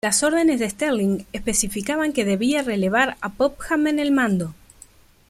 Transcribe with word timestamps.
Las 0.03 0.23
órdenes 0.23 0.59
de 0.59 0.67
Stirling 0.67 1.27
especificaban 1.31 2.11
que 2.11 2.25
debía 2.25 2.63
relevar 2.63 3.17
a 3.21 3.29
Popham 3.29 3.85
en 3.85 3.99
el 3.99 4.09
mando. 4.11 4.55